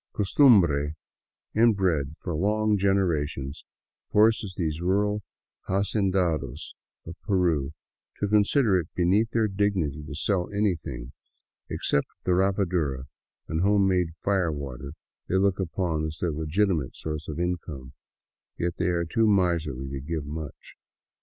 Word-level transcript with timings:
Costumhre, 0.13 0.95
inbred 1.55 2.15
for 2.23 2.33
long 2.33 2.75
generations, 2.75 3.65
forces 4.11 4.55
these 4.57 4.81
rural 4.81 5.21
hacendados 5.69 6.73
of 7.05 7.21
Peru 7.21 7.73
to 8.19 8.27
consider 8.27 8.79
it 8.79 8.87
beneath 8.95 9.29
their 9.29 9.47
dignity 9.47 10.01
to 10.03 10.15
sell 10.15 10.49
anything, 10.51 11.11
except 11.69 12.07
the 12.23 12.31
rapadura 12.31 13.03
and 13.47 13.61
home 13.61 13.87
made 13.87 14.15
fire 14.23 14.51
water 14.51 14.93
they 15.29 15.35
look 15.35 15.59
upon 15.59 16.05
as 16.05 16.17
their 16.19 16.31
legitimate 16.31 16.95
source 16.95 17.27
of 17.27 17.39
income, 17.39 17.93
yet 18.57 18.77
they 18.77 18.87
are 18.87 19.05
too 19.05 19.27
miserly 19.27 19.87
to 19.87 19.99
give 20.01 20.25
much. 20.25 20.77